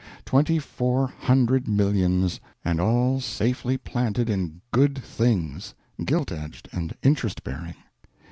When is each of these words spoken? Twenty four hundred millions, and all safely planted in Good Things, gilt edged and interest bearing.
Twenty 0.25 0.57
four 0.57 1.13
hundred 1.15 1.67
millions, 1.67 2.39
and 2.65 2.81
all 2.81 3.19
safely 3.19 3.77
planted 3.77 4.31
in 4.31 4.59
Good 4.71 4.97
Things, 4.97 5.75
gilt 6.03 6.31
edged 6.31 6.67
and 6.71 6.95
interest 7.03 7.43
bearing. 7.43 7.75